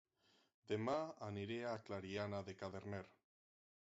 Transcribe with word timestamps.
Dema 0.69 0.95
aniré 1.27 1.57
a 1.71 1.75
Clariana 1.89 2.39
de 2.47 2.57
Cardener 2.63 3.03